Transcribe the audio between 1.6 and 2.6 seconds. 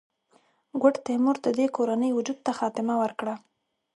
کورنۍ وجود ته